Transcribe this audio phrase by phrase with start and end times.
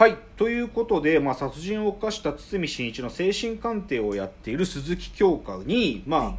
[0.00, 0.16] はい。
[0.38, 6.34] ということで、まあ、殺人を犯した堤真一の精神鑑定をやっている鈴木京香に、まあはい。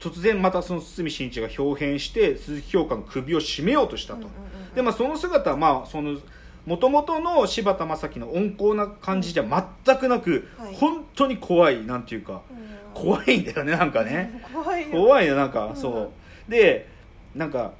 [0.00, 4.26] 突然またその堤真一が表変して鈴木京香の首を絞めようとしたと、
[4.74, 6.18] でまあその姿はまあその
[6.66, 10.74] 元々の柴田正樹の温厚な感じじゃ全くなく、はい。
[10.74, 12.42] 本当に怖いなんていうか。
[12.50, 13.00] うん。
[13.00, 14.88] 怖いんだよねなんかね、怖いよ。
[14.90, 15.72] 怖いよなんか、う。
[15.74, 15.76] ん。
[15.76, 16.10] そ
[16.48, 16.88] うで
[17.32, 17.74] なんか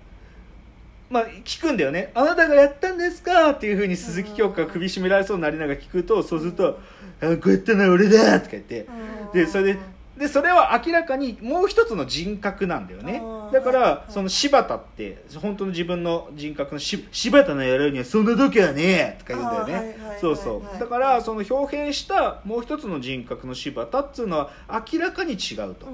[1.10, 6.78] まあ聞くんだよね「あなたがやったんですか?」っていうふうに鈴木京香が首絞められそうになりながら聞くとそうすると
[7.20, 8.86] 「あこうやったのは俺だ!」とか言って。
[9.32, 9.40] うん。
[9.40, 9.78] でそれで
[10.18, 13.22] でそれは明らかにもう一つの人格なんだよね。
[13.52, 24.50] だから、はいその柴田って本当の自分の人格のし柴田の野郎にはそんな時はねえとか言うんだよね、そうそう、はいだからその表変したもう一つの人格の柴田っていうのは
[24.92, 25.86] 明らかに違うと、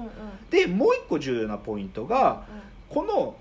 [0.49, 2.43] でもう一個重要なポイントが
[2.89, 3.35] この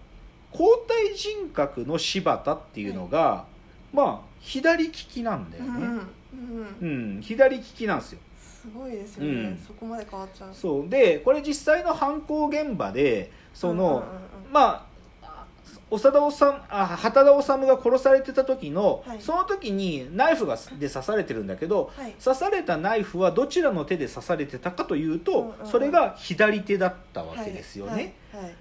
[0.55, 3.45] 交代人格の柴田っていうのが、
[3.93, 6.09] まあ左利きなんだよね、うんうん
[6.81, 7.15] うん。
[7.15, 7.21] うん。
[7.21, 8.21] 左利きなんですよ。
[8.41, 9.59] すごいですよね、うん。
[9.67, 10.55] そこまで変わっちゃう。
[10.55, 10.89] そう。
[10.89, 14.01] でこれ実際の犯行現場でその、うんうんうん
[14.47, 14.53] うん。
[14.53, 14.94] まあ
[15.91, 19.21] 長田治あ畑田治が殺されてた時の、はい。
[19.21, 22.13] その時にナイフがで刺されてるんだけど、はい。
[22.23, 28.15] 刺されたナイフはどちらの手で刺されてたかというと、それが左手だったわけですよね。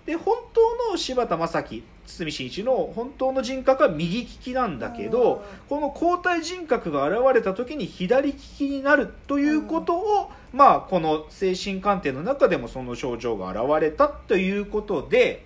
[0.06, 15.45] で本当の柴田正樹堤真一の本当の人格は右利きなんだけど、この交代人格が現れた時に左利きになるということを、まあこの精神鑑定の中でもその症状が現れたということで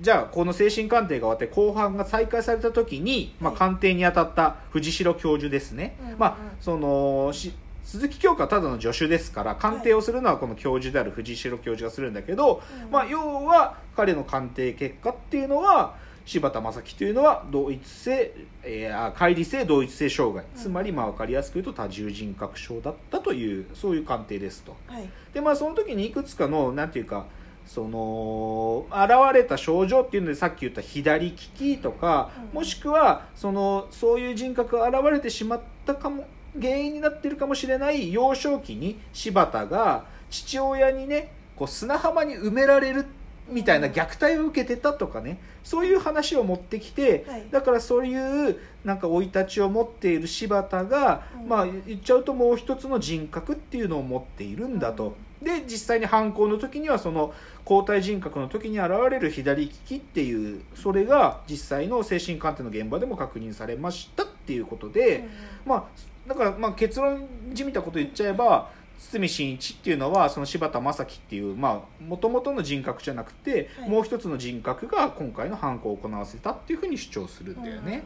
[0.00, 6.18] じゃあこの精神鑑定が終わって後半が再開された時に、まあ、はい鑑定に当たった藤代教授ですね、うんうんうん。
[6.18, 7.52] まあそのし
[7.84, 12.90] 鈴木京香はただの助手ですから鑑定をするのはこの教授である藤代教授がするんだけど、うん。
[12.90, 20.60] まあ、要は彼の鑑定結果っていうのは柴田正樹というのは同一性、えーあ乖離性同一性障害、うん。
[20.60, 24.74] つまりまあ分かりやすく言うと多重人格症だったというそういう鑑定ですと。
[24.88, 25.08] はい。
[25.32, 27.26] でまあその時にいくつかのなんていうか
[27.66, 32.60] その現れた症状っていうのでさっき言った左利きとか、うん。
[32.60, 36.26] もしくはそのそういう人格が現れてしまったかも
[36.60, 43.06] 原因になっているかもしれない幼少期に柴田が父親にねこう砂浜に埋められる
[43.48, 47.46] みたいな虐待を受けてたとかねそういう話を持ってきて、はい。
[47.50, 51.48] だからそういうなんか生い立ちを持っている柴田が、うん。
[51.48, 55.16] まあ言っちゃうともう一つの人格っていうのを持っているんだと。
[55.42, 57.34] で実際に犯行の時にはその
[57.68, 65.28] 交代人格の時に現れる左利きっていうそれが実際の精神鑑定の現場でも確認されましたっていうことで、
[65.66, 65.84] まあ
[66.26, 73.90] だからまあ結論じみたこと言っちゃえば堤真一っていうのはその柴田正樹っていうまあ元々の人格じゃなくて、はい。
[73.90, 78.02] もう一つの人格が今回の犯行を行わせたっていうふうに主張するんだよね。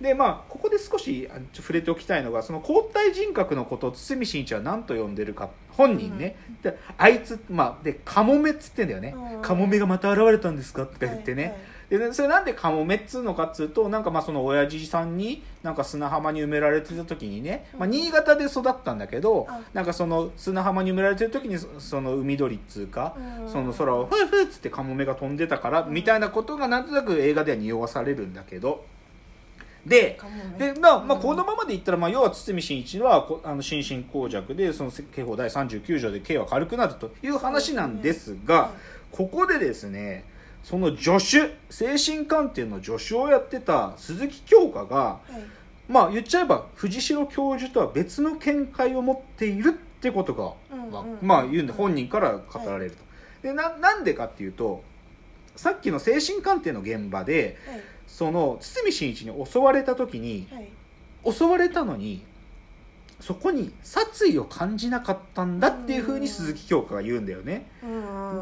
[0.00, 9.42] でまあここで少し触れておきたいのがその交代人格のことを堤真一は何と呼んでるか本人ね、であいつまあでカモメっつってんだよね、うん。
[9.42, 19.60] カモメがまた現れたんですかとか言ってね、はいはいでねそれなんでカモメっつうのかっつうとなんかまあその親父さんになんか砂浜に埋められてた時にね、まあ、うん新潟で育ったんだけど、あ。
[19.74, 23.48] なんかその砂浜に埋められてる時にそその海鳥っつうか、うん。
[23.50, 28.84] その空をフーフーっつってカモメが飛んでたから、みたいなことがなんとなく映画では匂わされるんだけど。
[29.84, 30.18] で
[30.58, 40.24] でまあまあ、このままで言ったら、まあ、要は堤真一はこあの心神耗弱でその刑法第39条で刑は軽くなるという話なんですが、はいここでですね
[40.62, 45.32] その助手精神鑑定の助手をやってた鈴木京香がはい。
[45.88, 51.18] まあ言っちゃえば藤代教授とは別の見解を持っているってことが、うんまあうん。
[51.20, 52.98] まあ言うんで本人から語られると。
[53.42, 54.84] でななんでかっていうと
[55.56, 57.80] さっきの精神鑑定の現場ではい。
[58.06, 60.68] その堤真一に襲われた時にはい。
[61.32, 62.24] 襲われたのに
[63.20, 67.70] そこに殺意を感じなかったんだっていうふうに鈴木京香が言うんだよね。
[67.82, 67.86] う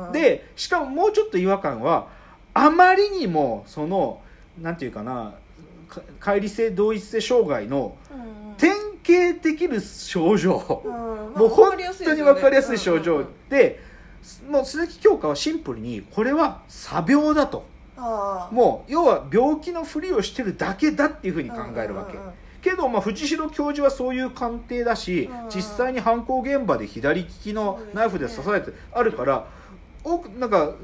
[0.09, 0.13] ん。
[0.13, 2.09] でしかももうちょっと違和感は
[2.55, 4.21] あまりにもその
[4.61, 5.35] なんていうかな
[5.89, 8.39] か乖離性同一性障害のうん。
[8.59, 8.75] 典
[9.09, 10.89] 型的な症状、う
[11.39, 13.25] もう本当に分かりやすい症状。
[13.49, 13.81] で、
[14.51, 17.65] もう鈴木京香はシンプルにこれは詐病だと。
[18.53, 22.19] もう要は病気のふりをしてるだけだっていうふうに考えるわけ、
[22.69, 25.49] けど、まあ、藤代教授はそういう鑑定だし、うん。
[25.49, 29.47] 実際に犯行現場で左利きのナイフで刺されてあるから
[30.05, 30.75] 多くなんか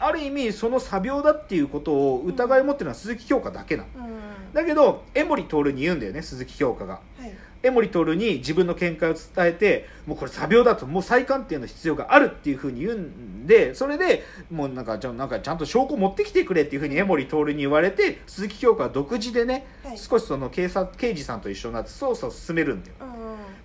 [0.00, 4.06] ある意味その詐病だっていうことを疑いを持ってるのは鈴木京香だけなの。
[4.06, 4.52] うん。
[4.52, 6.94] だけど江森徹に言うんだよね鈴木京香が。
[6.94, 7.32] はい。
[7.62, 19.98] 江森徹に自分の見解を伝えてもうこれ詐病だともう再鑑定の必要があるっていうふうに言うんでそれでもうなんかじゃあなんかちゃんと証拠持ってきてくれっていうふうに江森徹に言われて鈴木京香は独自でね、はい。
[19.98, 22.94] 少しその警察刑事さんと一緒になって捜査を進めるんだよ。
[23.00, 23.17] うんうん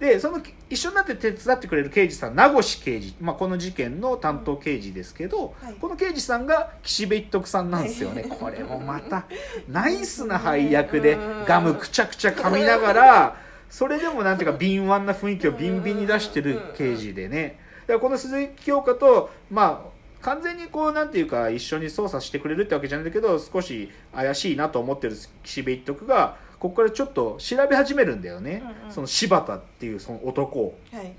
[0.04, 5.76] でその一緒になって手伝ってくれる刑事さん名越刑事、まあ、この事件の担当刑事ですけど、はい。
[5.76, 9.28] この刑事さんが岸辺一徳さんなんですよね、これもまた
[9.70, 11.18] ナイスな配役で
[11.48, 13.38] ガムくちゃくちゃ噛みながら
[13.70, 17.58] それでもなんていうか敏腕な雰囲気をビンビンに出してる刑事でね。
[17.84, 28.94] だからこの鈴木京香とまあ完全にこうなんていうか一緒に捜査してくれるってわけじゃないんだけど少し怪しいなと思ってる岸辺一徳がここからちょっと調べ始めるんだよね、うんうん。
[28.94, 30.80] その柴田っていうその男を。
[30.94, 31.14] はい。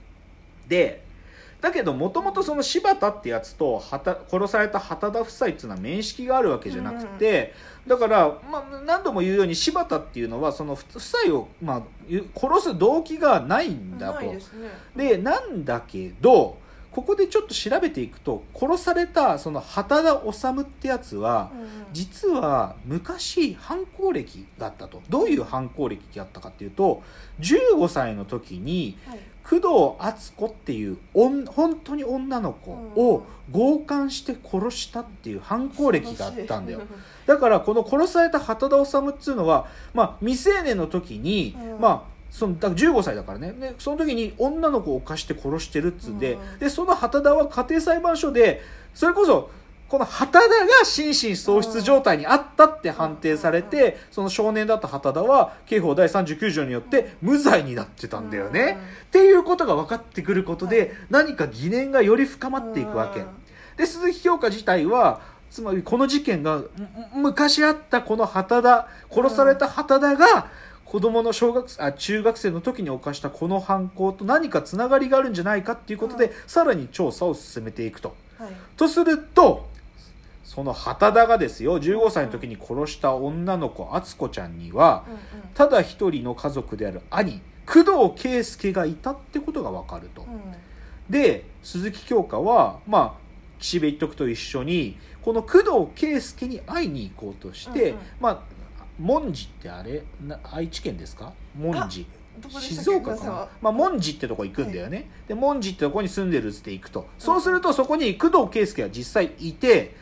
[0.67, 1.05] で
[1.61, 7.53] だけどもともとその柴田ってやつと殺された畑田夫妻っていうのは面識があるわけじゃなくて、
[7.87, 14.21] だから、まあ、何度も言うように柴田っていうのはその夫妻を、まあ、ゆ殺す動機がないんだと。
[14.21, 14.69] ですね。
[14.97, 16.57] でなんだけど
[16.95, 21.51] ここでちょっと調べていくと殺されたその畑田治ってやつは
[21.93, 25.03] 実は昔犯行歴があったと。
[25.09, 27.03] どういう犯行歴があったかっていうと
[27.41, 29.19] 15歳の時にはい。
[29.45, 29.67] 工藤
[29.99, 31.45] 敦子っていう本
[31.85, 36.81] 当に女の子を強姦して殺したっていう犯行歴があったんだよ。
[37.27, 41.81] だからこの殺された畑田治っていうのは、まあ、未成年の時に、うん。
[41.81, 43.53] まあそのだから15歳だからね。
[43.53, 46.59] でその時に女の子を犯して殺してるっつうんで,、うん。
[46.59, 48.61] でその畑田は家庭裁判所で
[48.93, 49.51] それこそ
[49.89, 58.79] この畑田が心神喪失状態にあったって判定されて、その少年だった畑田は刑法第39条によって無罪になってたんだよね。
[59.07, 63.21] っていうことが分かってくることで、はい何か疑念がより深まっていくわけ。
[63.21, 63.27] うん。
[63.77, 65.21] で鈴木京香自体は
[65.51, 66.69] つまりこの事件がむ
[67.15, 70.49] 昔あったこの畑田殺された畑田が
[70.85, 76.33] 子供の小学あ中学生の時に犯したこの犯行と何かつながりがあるんじゃないかっていうことで、うん。
[76.47, 78.15] さらに調査を進めていくと。
[78.39, 78.51] はい。
[78.77, 79.69] とすると
[80.45, 85.21] その畑田がですよ15歳の時に殺した女の子敦子ちゃんにはうんうん。
[85.55, 90.23] ただ一人の家族である兄工藤圭介がいたってことが分かると。
[90.23, 90.41] うん。
[91.09, 93.25] で鈴木京香はまあ
[93.59, 98.03] 岸辺一徳と一緒にこの工藤圭介に会いに行こうとして、うんうん。
[98.21, 98.43] まあ
[98.99, 100.03] 文字ってあれ？
[100.27, 101.33] な愛知県ですか？
[101.57, 102.07] 文字
[102.61, 103.49] 静岡かな？
[103.61, 107.07] まあ、文字ってとこ行くんだよね、で文字ってとこに住んでるっつって行くと。
[107.19, 109.95] そうするとそこに工藤圭介が実際いて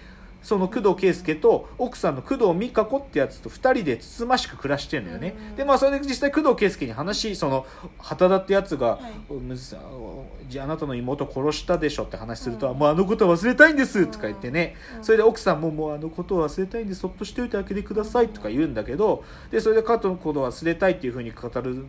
[0.43, 5.57] その工藤圭介と奥さんの工藤美香子ってやつと2人でつつましく暮らしてるんだよね、うん。
[5.57, 7.67] でまあそれで実際工藤圭介に話その
[7.99, 9.13] 畑田ってやつが、はい
[10.59, 15.05] ああなたの妹殺したでしょって話すると、うんもうあのことは忘れたいんですとか言ってね、うん。
[15.05, 21.85] それで奥さんももうあのことを忘れたいんでそっとしておいてあげてくださいとか言うんだけどでそれで加藤のことを忘れたいっていうふうに語る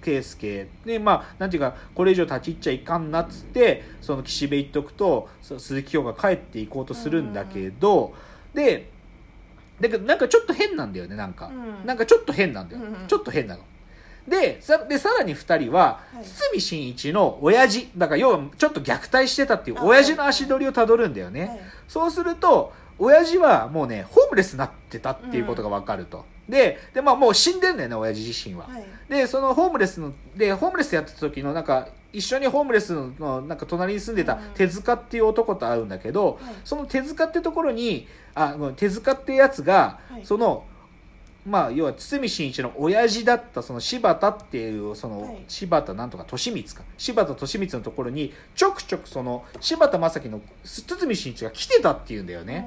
[0.00, 0.68] 圭介。
[0.84, 8.14] でまあなんていうかこれ以上立ち入っちゃいかんなっつってその岸辺一徳とそ鈴木京が帰っていこうとするんだけど、
[8.54, 8.90] で
[9.80, 11.52] だけどなんかちょっと変なんだよねなんか、う
[11.84, 11.86] ん。
[11.86, 13.62] なんかちょっと変なんだよ、うんうんちょっと変なの。
[14.26, 16.24] でさでさらに2人は、はい。
[16.24, 17.88] 堤真一の親父。
[17.96, 21.60] だから要はちょっと虐待してたっていうあ親父の足取りをたどるんだよね、はい。
[21.86, 28.84] そうすると親父はもうねホームレスになってたっていうことが分かると、でで、まあ、もう死んでんだよね親父自身は、はい。
[29.08, 34.40] でそのホームレスのでホームレスやってた時のなんか一緒にホームレスのなんか隣に住んでたうん。
[34.54, 36.54] 手塚っていう男と会うんだけど、はい。
[36.64, 40.24] その手塚ってところにあ手塚ってやつが、はい。
[40.24, 40.64] その
[41.46, 45.44] まあ要は堤真一の親父だったその柴田っていうその、はい。
[45.48, 46.82] 柴田なんとか利光か。
[46.96, 52.66] 柴田利光のところにちょくちょくその柴田正樹の堤真一が来てたっていうんだよね。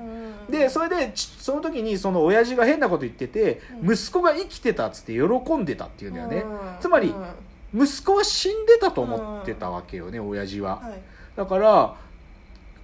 [0.52, 3.94] でそれでちその時にその親父が変なこと言ってて、うん。
[3.94, 6.60] 息子が生きてたっつって喜んでたっていうんだよね、うん。
[6.80, 7.10] つまり
[7.74, 7.84] うん。
[7.84, 10.82] 息子は死んでたと思ってたわけよね、親父は。
[10.82, 11.02] はい。
[11.36, 11.96] だから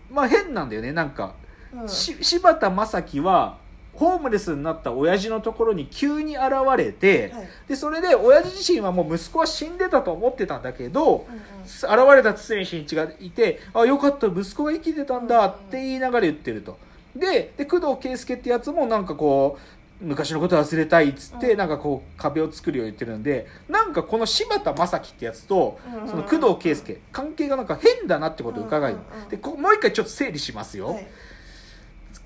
[0.09, 1.33] まあ変なんだよねなんか、
[1.85, 3.57] 柴田正樹は
[3.93, 7.47] ホームレスになった親父のところに急に現れて、はい。
[7.67, 11.43] でそれで親父自身はもう息子は死んでたと思ってたんだけど、うんうん。
[11.63, 16.77] 現れた堤真一がいて「あよかった息子が生きてたんだ」って言いながら言ってると。
[17.19, 19.57] でで工藤圭介ってやつもなんかこ
[20.01, 28.95] う昔のこと忘れたいっつって、うんなんかこう壁を作るよう言ってるんでなんかこの柴田正樹ってやつとその工藤圭介関係がなんか変だなってことを伺い、
[29.29, 30.89] でこもう一回ちょっと整理しますよ。
[30.89, 31.07] はい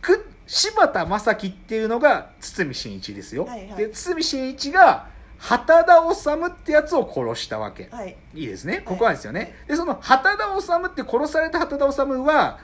[0.02, 3.46] く柴田正樹っていうのが堤真一ですよ。
[3.46, 5.08] はいはいで堤真一が
[5.38, 7.88] 畑田治ってやつを殺したわけ。
[7.92, 8.84] はいいいですね。
[8.86, 9.56] ここなんですよね。
[9.68, 12.60] で、その畑田治って殺された畑田治は、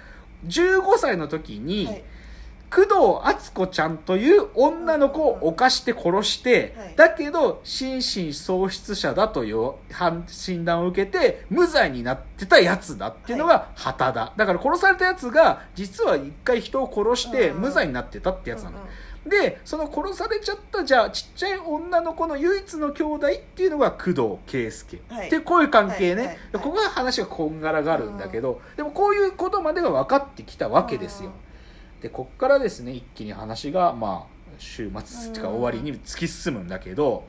[0.45, 2.03] 15歳の時に、はい
[2.69, 2.93] 工藤
[3.23, 6.95] 敦子ちゃんという女の子を犯して殺して、はい。
[6.95, 17.61] だけど心神喪失者だという判診断を受けて無罪になってたやつだっていうのが旗だ、だから殺されたやつが実は一回人を殺してうん。
[17.61, 18.79] 無罪になってたってやつなの、
[19.25, 25.27] でその殺されちゃったじゃあちっちゃい女の子の唯一の兄弟っていうのが工藤圭介、はい。
[25.27, 31.31] ってこういう関係ね、はいはいはいここが話がこんがらがるんだけど、でもこういうことまでが分かってきたわけですよ、
[32.01, 37.25] でこっからですね一気に話がまあ週末っていうかうん終わりに突き進むんだけど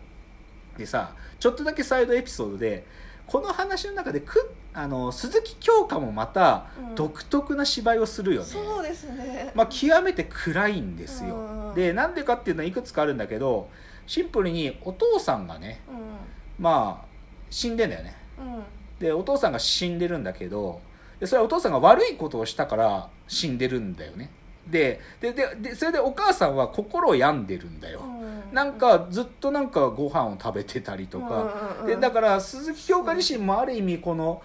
[0.77, 2.87] でさちょっとだけサイドエピソードで
[3.27, 6.95] この話の中でくあの鈴木京香もまたうん。
[6.95, 9.53] 独特な芝居をするよね、そうですね。
[9.55, 13.69] まあ、極めて暗いんですよ、うんでなんでかっていうのはいくつかあるんだけど
[14.07, 17.07] シンプルにお父さんがねうまあ
[17.51, 18.17] 死んでんだよね。
[18.41, 18.63] んうん。
[18.99, 20.81] でお父さんが死んでるんだけど
[21.21, 24.31] でそれはお父さんが悪いことをしたから死んでるんだよね
[24.71, 28.55] ででででそれでお母さんは心を病んでるんだよ、うん。
[28.55, 31.87] なんかずっとなんかご飯を食べてたりとか、うんうんうん。
[31.87, 34.43] でだから鈴木京香自身もある意味この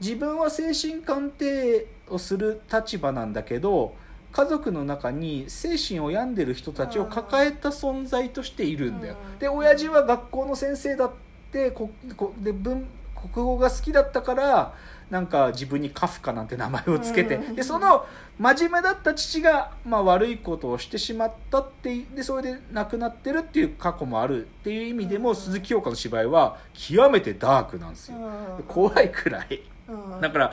[0.00, 3.94] 自分は精神鑑定をする立場なんだけど
[4.32, 9.16] 家族の中に精神を病んでる人たちを抱えた存在としているんだよ。
[9.34, 9.38] うん。
[9.38, 11.10] で親父は学校の先生だっ
[11.50, 12.86] てここで文
[13.20, 14.74] 国語が好きだったから
[15.10, 17.54] なんか自分にカフカなんて名前をつけてうん。
[17.54, 18.06] でその
[18.38, 25.36] 真面目だった父が、まあ、悪いことをしてしまったってでそれで亡くなってるっていう過去もあるっていう意味でも、うん。
[25.36, 28.64] 鈴木京香の芝居は極めてダークなんですよ、うん。
[28.64, 29.62] 怖いくらい。
[29.88, 30.20] うん。
[30.20, 30.52] だから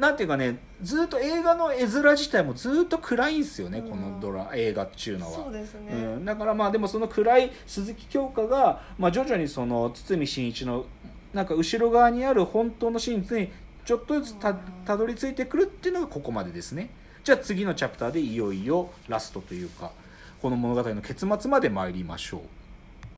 [0.00, 3.90] なんていうかねずっと映画の絵面自体もずっと暗いんですよね、うん。
[3.90, 5.32] このドラ映画っていうのは。
[5.32, 10.86] そうですね、うん、だからまあでもその暗い鈴木京香が、まあ、徐々にその堤真一の
[11.32, 13.50] なんか後ろ側にある本当の真実に
[13.84, 14.58] ちょっとずつたうん。
[14.84, 16.90] たどり着いてくるっていうのがここまでですね。
[17.24, 19.92] じゃあ次のチャプターでいよいよラストというか
[20.40, 22.40] この物語の結末まで参りましょう